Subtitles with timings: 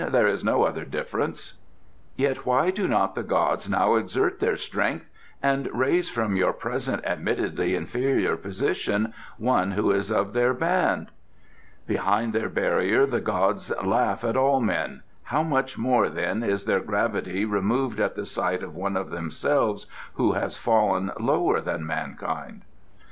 [0.09, 1.59] "There is no other difference."
[2.15, 5.05] "Yet why do not the gods now exert their strength
[5.43, 11.11] and raise from your present admittedly inferior position one who is of their band?"
[11.85, 15.03] "Behind their barrier the gods laugh at all men.
[15.25, 19.85] How much more, then, is their gravity removed at the sight of one of themselves
[20.15, 22.63] who has fallen lower than mankind?"